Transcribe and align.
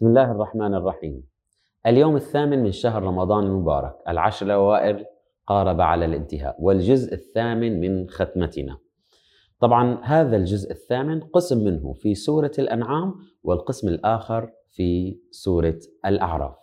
بسم 0.00 0.08
الله 0.08 0.30
الرحمن 0.30 0.74
الرحيم. 0.74 1.22
اليوم 1.86 2.16
الثامن 2.16 2.62
من 2.62 2.72
شهر 2.72 3.02
رمضان 3.02 3.44
المبارك. 3.44 3.94
العشر 4.08 4.46
الأوائل 4.46 5.04
قارب 5.46 5.80
على 5.80 6.04
الانتهاء 6.04 6.56
والجزء 6.58 7.14
الثامن 7.14 7.80
من 7.80 8.08
ختمتنا. 8.08 8.78
طبعا 9.60 10.00
هذا 10.02 10.36
الجزء 10.36 10.70
الثامن 10.70 11.20
قسم 11.20 11.64
منه 11.64 11.92
في 11.92 12.14
سورة 12.14 12.50
الأنعام 12.58 13.14
والقسم 13.42 13.88
الآخر 13.88 14.50
في 14.70 15.18
سورة 15.30 15.78
الأعراف. 16.06 16.56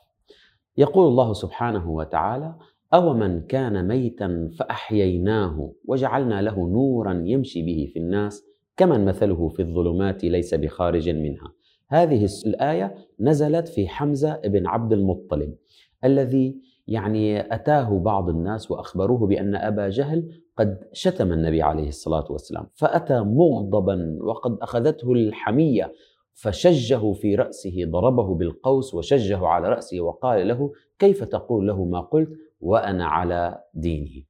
يقول 0.78 1.08
الله 1.08 1.34
سبحانه 1.34 1.92
وتعالى 1.92 2.56
أو 2.94 3.14
من 3.14 3.42
كان 3.42 3.88
ميتا 3.88 4.50
فأحييناه 4.60 5.74
وجعلنا 5.86 6.42
له 6.42 6.68
نورا 6.68 7.24
يمشي 7.26 7.62
به 7.62 7.90
في 7.94 8.00
الناس 8.00 8.44
كمن 8.78 9.06
مثله 9.06 9.48
في 9.48 9.62
الظلمات 9.62 10.24
ليس 10.24 10.54
بخارج 10.54 11.10
منها. 11.10 11.57
هذه 11.88 12.28
الآية 12.46 12.96
نزلت 13.20 13.68
في 13.68 13.88
حمزة 13.88 14.42
بن 14.46 14.68
عبد 14.68 14.94
المطلب 14.94 15.56
الذي 16.04 16.62
يعني 16.88 17.54
أتاه 17.56 18.00
بعض 18.00 18.30
الناس 18.30 18.72
وأخبروه 18.72 19.28
بأن 19.28 19.56
أبا 19.56 19.90
جهل 19.90 20.42
قد 20.58 20.80
شتم 20.94 21.34
النبي 21.34 21.62
عليه 21.62 21.88
الصلاة 21.88 22.32
والسلام 22.32 22.68
فأتى 22.74 23.20
مغضبا 23.20 24.18
وقد 24.22 24.58
أخذته 24.62 25.12
الحمية 25.12 25.94
فشجه 26.34 27.14
في 27.14 27.36
رأسه 27.36 27.86
ضربه 27.86 28.36
بالقوس 28.36 28.94
وشجه 28.94 29.46
على 29.48 29.70
رأسه 29.70 30.02
وقال 30.02 30.48
له 30.48 30.72
كيف 31.00 31.24
تقول 31.24 31.68
له 31.68 31.86
ما 31.86 32.02
قلت 32.02 32.30
وأنا 32.60 33.06
على 33.06 33.64
دينه. 33.74 34.24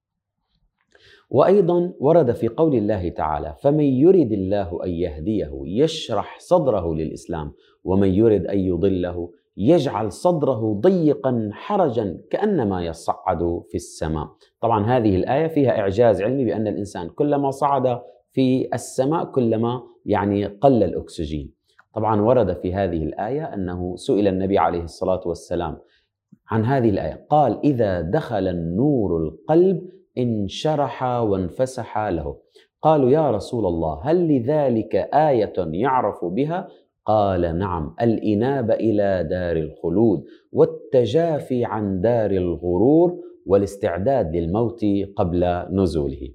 وأيضا 1.30 1.94
ورد 2.00 2.32
في 2.32 2.48
قول 2.48 2.76
الله 2.76 3.10
تعالى 3.10 3.56
فمن 3.62 3.84
يرد 3.84 4.32
الله 4.32 4.84
أن 4.86 4.90
يهديه 4.90 5.52
يشرح 5.66 6.40
صدره 6.40 6.94
للإسلام 6.94 7.54
ومن 7.84 8.08
يرد 8.08 8.46
أن 8.46 8.60
يضله 8.60 9.30
يجعل 9.58 10.12
صدره 10.12 10.74
ضيقا 10.82 11.50
حرجا 11.52 12.18
كأنما 12.32 12.86
يصعد 12.86 13.64
في 13.70 13.76
السماء. 13.76 14.28
طبعا 14.62 14.86
هذه 14.86 15.16
الآية 15.16 15.48
فيها 15.48 15.80
إعجاز 15.80 16.22
علمي 16.22 16.46
بأن 16.46 16.68
الإنسان 16.68 17.10
كلما 17.10 17.52
صعد 17.52 18.02
في 18.32 18.70
السماء 18.74 19.26
كلما 19.26 19.84
يعني 20.06 20.46
قل 20.46 20.84
الأكسجين. 20.84 21.54
طبعا 21.94 22.22
ورد 22.22 22.54
في 22.54 22.74
هذه 22.74 23.04
الآية 23.04 23.54
أنه 23.54 23.96
سئل 23.96 24.28
النبي 24.28 24.58
عليه 24.58 24.84
الصلاة 24.84 25.22
والسلام 25.26 25.78
عن 26.48 26.66
هذه 26.66 26.90
الآية 26.90 27.26
قال 27.30 27.60
إذا 27.64 28.02
دخل 28.02 28.48
النور 28.48 29.18
القلب 29.18 29.90
انشرح 30.18 31.04
وانفسح 31.04 31.98
له 31.98 32.36
قالوا 32.82 33.10
يا 33.10 33.32
رسول 33.32 33.66
الله 33.66 34.02
هل 34.04 34.28
لذلك 34.28 34.96
آية 35.14 35.54
يعرف 35.58 36.26
بها؟ 36.26 36.68
قال 37.06 37.58
نعم 37.58 37.96
الإنابة 38.02 38.74
إلى 38.74 39.28
دار 39.30 39.58
الخلود 39.58 40.24
والتجافي 40.52 41.66
عن 41.66 42.02
دار 42.02 42.32
الغرور 42.32 43.18
والاستعداد 43.46 44.36
للموت 44.36 44.86
قبل 45.16 45.66
نزوله 45.72 46.30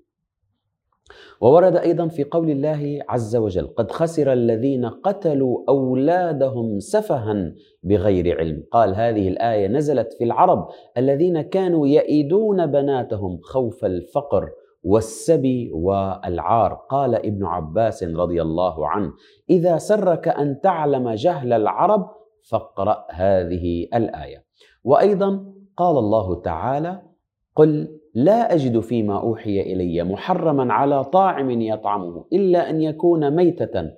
وورد 1.40 1.76
أيضا 1.76 2.08
في 2.08 2.24
قول 2.24 2.50
الله 2.50 2.98
عز 3.08 3.36
وجل 3.36 3.66
قد 3.66 3.90
خسر 3.90 4.32
الذين 4.32 4.86
قتلوا 4.86 5.64
أولادهم 5.68 6.78
سفها 6.78 7.52
بغير 7.82 8.38
علم. 8.38 8.64
قال 8.70 8.94
هذه 8.94 9.28
الآية 9.28 9.68
نزلت 9.68 10.12
في 10.12 10.24
العرب 10.24 10.68
الذين 10.96 11.40
كانوا 11.42 11.86
يئدون 11.86 12.66
بناتهم 12.66 13.38
خوف 13.42 13.84
الفقر 13.84 14.48
والسبي 14.82 15.70
والعار. 15.72 16.74
قال 16.90 17.14
ابن 17.14 17.44
عباس 17.44 18.04
رضي 18.04 18.42
الله 18.42 18.88
عنه 18.88 19.12
إذا 19.50 19.78
سرك 19.78 20.28
أن 20.28 20.60
تعلم 20.60 21.10
جهل 21.10 21.52
العرب 21.52 22.10
فاقرأ 22.50 23.06
هذه 23.10 23.88
الآية. 23.94 24.44
وأيضا 24.84 25.44
قال 25.76 25.98
الله 25.98 26.40
تعالى 26.40 27.02
قل 27.56 28.01
لا 28.14 28.54
أجد 28.54 28.80
فيما 28.80 29.20
أوحي 29.20 29.60
إلي 29.60 30.04
محرما 30.04 30.72
على 30.72 31.04
طاعم 31.04 31.50
يطعمه 31.50 32.24
إلا 32.32 32.70
أن 32.70 32.82
يكون 32.82 33.36
ميتة 33.36 33.90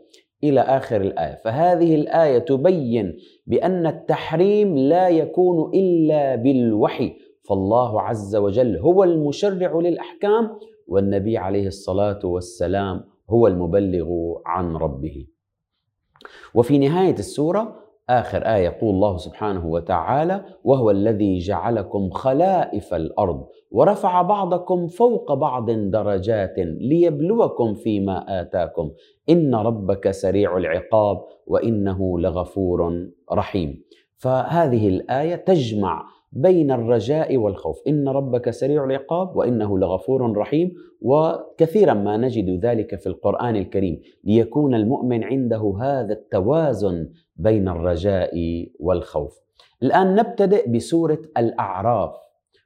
إلى 0.45 0.61
آخر 0.61 1.01
الآية. 1.01 1.41
فهذه 1.45 1.95
الآية 1.95 2.39
تبين 2.39 3.17
بأن 3.47 3.87
التحريم 3.87 4.77
لا 4.77 5.09
يكون 5.09 5.71
إلا 5.75 6.37
بالوحي. 6.37 7.17
فالله 7.49 8.01
عز 8.01 8.37
وجل 8.37 8.77
هو 8.77 9.05
المشرع 9.05 9.79
للأحكام 9.79 10.51
والنبي 10.89 11.39
عليه 11.39 11.67
الصلاة 11.67 12.21
والسلام 12.25 13.05
هو 13.31 13.47
المبلغ 13.47 14.09
عن 14.47 14.77
ربه. 14.77 15.27
وفي 16.55 16.79
نهاية 16.79 17.15
السورة 17.15 17.84
آخر 18.11 18.43
آية 18.43 18.65
يقول 18.65 18.91
الله 18.91 19.17
سبحانه 19.17 19.67
وتعالى 19.67 20.45
وهو 20.65 20.91
الذي 20.91 21.39
جعلكم 21.39 22.11
خلائف 22.11 22.95
الأرض 22.95 23.47
ورفع 23.71 24.23
بعضكم 24.23 24.87
فوق 24.87 25.35
بعض 25.35 25.71
درجات 25.71 26.55
ليبلوكم 26.59 27.75
فيما 27.75 28.41
آتاكم. 28.41 28.91
إن 29.29 29.55
ربك 29.55 30.11
سريع 30.11 30.57
العقاب 30.57 31.25
وإنه 31.47 32.19
لغفور 32.19 33.09
رحيم. 33.33 33.85
فهذه 34.17 34.89
الآية 34.89 35.37
تجمع 35.37 36.05
بين 36.35 36.71
الرجاء 36.71 37.37
والخوف. 37.37 37.83
إن 37.89 38.09
ربك 38.09 38.51
سريع 38.51 38.85
العقاب 38.85 39.37
وإنه 39.37 39.79
لغفور 39.79 40.37
رحيم. 40.37 40.75
وكثيرا 41.01 41.95
ما 41.95 42.17
نجد 42.17 42.65
ذلك 42.65 43.01
في 43.01 43.07
القرآن 43.07 43.57
الكريم. 43.57 44.01
ليكون 44.25 44.75
المؤمن 44.75 45.25
عنده 45.25 45.77
هذا 45.81 46.13
التوازن 46.13 47.09
بين 47.37 47.69
الرجاء 47.69 48.67
والخوف. 48.81 49.41
الآن 49.83 50.15
نبتدئ 50.15 50.71
بسورة 50.71 51.19
الأعراف. 51.39 52.15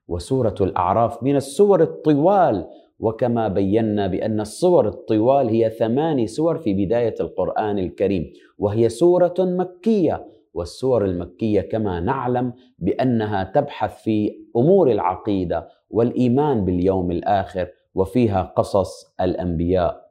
وسورة 0.09 0.55
الأعراف 0.61 1.23
من 1.23 1.37
السور 1.37 1.83
الطوال. 1.83 2.67
وكما 3.01 3.49
بينا 3.49 4.07
بأن 4.07 4.41
الصور 4.41 4.89
الطوال 4.89 5.49
هي 5.49 5.71
ثماني 5.71 6.27
سور 6.27 6.59
في 6.59 6.75
بداية 6.75 7.15
القرآن 7.21 7.79
الكريم. 7.79 8.33
وهي 8.59 8.89
سورة 8.89 9.35
مكية. 9.39 10.38
والسور 10.55 11.05
المكية 11.05 11.61
كما 11.61 12.01
نعلم 12.01 12.53
بأنها 12.79 13.45
تبحث 13.45 14.03
في 14.03 14.45
أمور 14.57 14.91
العقيدة 14.91 15.69
والإيمان 15.91 16.65
باليوم 16.65 17.11
الآخر 17.11 17.69
وفيها 17.95 18.43
قصص 18.57 19.15
الأنبياء. 19.21 20.09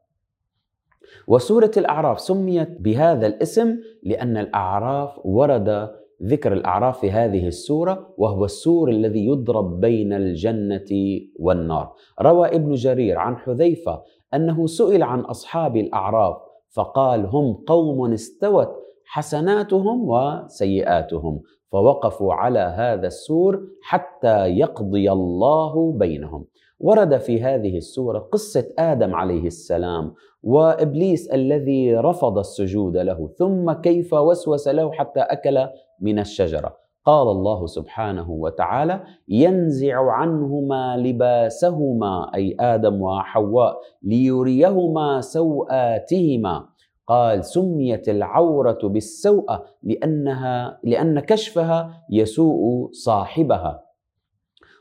وسورة 1.28 1.72
الأعراف 1.78 2.20
سميت 2.20 2.82
بهذا 2.82 3.28
الاسم 3.28 3.78
لأن 4.04 4.38
الأعراف 4.38 5.20
ورد 5.26 5.90
ذكر 6.24 6.54
الأعراف 6.54 7.00
في 7.00 7.12
هذه 7.12 7.48
السورة 7.48 8.14
وهو 8.18 8.46
السور 8.46 8.90
الذي 8.90 9.26
يضرب 9.26 9.80
بين 9.80 10.14
الجنة 10.14 11.20
والنار. 11.40 11.94
روى 12.22 12.48
ابن 12.48 12.74
جرير 12.74 13.18
عن 13.18 13.38
حذيفة 13.38 14.04
أنه 14.34 14.68
سئل 14.68 15.04
عن 15.04 15.20
أصحاب 15.20 15.78
الأعراف 15.78 16.38
فقال 16.70 17.26
هم 17.26 17.54
قوم 17.54 18.14
استوت 18.14 18.87
حسناتهم 19.08 20.10
وسيئاتهم 20.10 21.42
فوقفوا 21.72 22.34
على 22.34 22.60
هذا 22.60 23.08
السور 23.08 23.62
حتى 23.82 24.48
يقضي 24.48 25.12
الله 25.12 25.92
بينهم. 25.92 26.46
ورد 26.80 27.18
في 27.18 27.42
هذه 27.42 27.78
السورة 27.78 28.20
قصة 28.20 28.68
آدم 28.80 29.16
عليه 29.16 29.48
السلام 29.48 30.14
وإبليس 30.44 31.32
الذي 31.34 31.96
رفض 31.96 32.38
السجود 32.38 32.98
له 32.98 33.30
ثم 33.38 33.72
كيف 33.72 34.14
وسوس 34.14 34.68
له 34.68 34.92
حتى 34.92 35.20
أكل 35.20 35.68
من 36.02 36.20
الشجرة. 36.20 36.78
قال 37.06 37.28
الله 37.28 37.66
سبحانه 37.66 38.32
وتعالى 38.32 39.04
ينزع 39.28 40.12
عنهما 40.12 40.98
لباسهما 40.98 42.32
أي 42.36 42.56
آدم 42.60 43.02
وحواء 43.02 43.78
ليريهما 44.04 45.22
سوآتهما. 45.22 46.66
قال 47.08 47.46
سميت 47.46 48.10
العورة 48.10 48.80
بالسوءة 48.84 49.66
لأنها 49.84 50.80
لأن 50.84 51.20
كشفها 51.20 52.04
يسوء 52.12 52.90
صاحبها. 52.92 53.84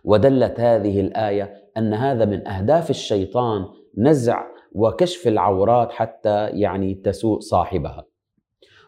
ودلت 0.05 0.61
هذه 0.61 1.01
الآية 1.01 1.53
أن 1.77 1.95
هذا 1.95 2.25
من 2.25 2.49
أهداف 2.49 2.91
الشيطان 2.91 3.65
نزع 3.99 4.43
وكشف 4.73 5.29
العورات 5.29 5.93
حتى 5.93 6.47
يعني 6.47 6.95
تسوء 6.95 7.39
صاحبها. 7.39 8.05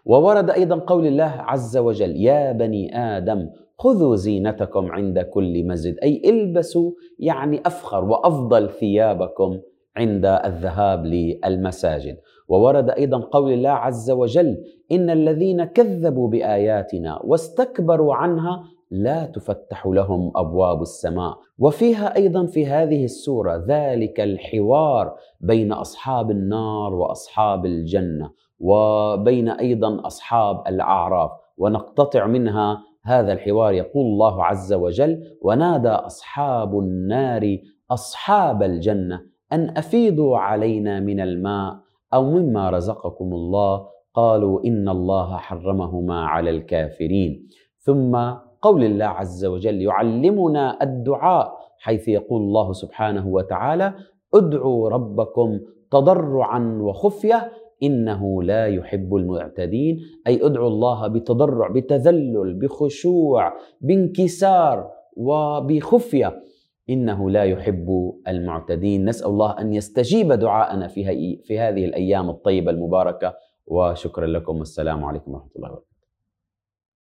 وورد 0.04 0.50
أيضا 0.50 0.78
قول 0.78 1.06
الله 1.06 1.34
عز 1.38 1.76
وجل 1.76 2.16
يا 2.16 2.52
بني 2.52 2.98
آدم 2.98 3.50
خذوا 3.78 4.16
زينتكم 4.16 4.92
عند 4.92 5.18
كل 5.18 5.66
مسجد. 5.66 5.96
أي 6.02 6.22
البسوا 6.30 6.92
يعني 7.18 7.60
أفخر 7.66 8.04
وأفضل 8.04 8.70
ثيابكم 8.70 9.58
عند 9.96 10.26
الذهاب 10.26 11.06
للمساجد. 11.06 12.16
وورد 12.48 12.90
أيضا 12.90 13.18
قول 13.18 13.52
الله 13.52 13.70
عز 13.70 14.10
وجل 14.10 14.56
إن 14.92 15.10
الذين 15.10 15.64
كذبوا 15.64 16.28
بآياتنا 16.28 17.20
واستكبروا 17.24 18.14
عنها 18.14 18.64
لا 18.90 19.26
تفتح 19.26 19.86
لهم 19.86 20.32
أبواب 20.36 20.82
السماء. 20.82 21.38
وفيها 21.58 22.16
أيضا 22.16 22.46
في 22.46 22.66
هذه 22.66 23.04
السورة 23.04 23.64
ذلك 23.68 24.20
الحوار 24.20 25.14
بين 25.40 25.72
أصحاب 25.72 26.30
النار 26.30 26.94
وأصحاب 26.94 27.66
الجنة 27.66 28.30
وبين 28.60 29.48
أيضا 29.48 30.06
أصحاب 30.06 30.68
الأعراف. 30.68 31.30
ونقتطع 31.58 32.26
منها 32.26 32.82
هذا 33.04 33.32
الحوار 33.32 33.72
يقول 33.72 34.06
الله 34.06 34.44
عز 34.44 34.72
وجل 34.72 35.22
ونادى 35.42 35.88
أصحاب 35.88 36.78
النار 36.78 37.58
أصحاب 37.90 38.62
الجنة 38.62 39.20
أن 39.52 39.72
أفيضوا 39.76 40.38
علينا 40.38 41.00
من 41.00 41.20
الماء 41.20 41.76
أو 42.14 42.30
مما 42.30 42.70
رزقكم 42.70 43.32
الله. 43.32 43.86
قالوا 44.14 44.64
إن 44.64 44.88
الله 44.88 45.36
حرمهما 45.36 46.26
على 46.26 46.50
الكافرين. 46.50 47.48
ثم 47.78 48.16
قول 48.62 48.84
الله 48.84 49.04
عز 49.04 49.44
وجل 49.44 49.82
يعلمنا 49.82 50.82
الدعاء 50.82 51.58
حيث 51.78 52.08
يقول 52.08 52.42
الله 52.42 52.72
سبحانه 52.72 53.28
وتعالى 53.28 53.94
ادعوا 54.34 54.88
ربكم 54.88 55.60
تضرعا 55.90 56.78
وخفية 56.80 57.52
إنه 57.82 58.42
لا 58.42 58.66
يحب 58.66 59.16
المعتدين. 59.16 60.00
أي 60.26 60.46
ادعوا 60.46 60.68
الله 60.68 61.08
بتضرع 61.08 61.68
بتذلل 61.68 62.54
بخشوع 62.54 63.52
بانكسار 63.80 64.90
وبخفية. 65.16 66.42
إنه 66.90 67.30
لا 67.30 67.44
يحب 67.44 68.14
المعتدين. 68.28 69.04
نسأل 69.04 69.26
الله 69.26 69.60
أن 69.60 69.72
يستجيب 69.72 70.32
دعاءنا 70.32 70.88
في, 70.88 71.40
في 71.44 71.58
هذه 71.58 71.84
الأيام 71.84 72.30
الطيبة 72.30 72.70
المباركة. 72.70 73.34
وشكرا 73.66 74.26
لكم. 74.26 74.58
والسلام 74.58 75.04
عليكم 75.04 75.32
ورحمة 75.32 75.50
الله 75.56 75.68
وبركاته. 75.68 75.97